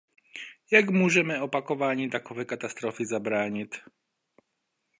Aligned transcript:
Jak 0.71 0.89
můžeme 0.89 1.41
opakování 1.41 2.09
takové 2.09 2.45
katastrofy 2.45 3.05
zabránit? 3.05 3.75